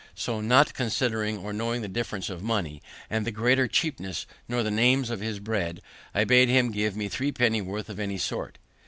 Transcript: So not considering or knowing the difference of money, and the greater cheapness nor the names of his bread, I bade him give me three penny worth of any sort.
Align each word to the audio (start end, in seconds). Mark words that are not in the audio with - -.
So 0.15 0.41
not 0.41 0.73
considering 0.73 1.37
or 1.37 1.53
knowing 1.53 1.83
the 1.83 1.87
difference 1.87 2.31
of 2.31 2.41
money, 2.41 2.81
and 3.07 3.23
the 3.23 3.29
greater 3.29 3.67
cheapness 3.67 4.25
nor 4.49 4.63
the 4.63 4.71
names 4.71 5.11
of 5.11 5.19
his 5.19 5.37
bread, 5.37 5.79
I 6.15 6.23
bade 6.23 6.49
him 6.49 6.71
give 6.71 6.95
me 6.97 7.07
three 7.07 7.31
penny 7.31 7.61
worth 7.61 7.87
of 7.87 7.99
any 7.99 8.17
sort. 8.17 8.57